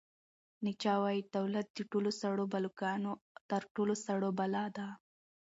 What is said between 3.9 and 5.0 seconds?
سړه بلا ده.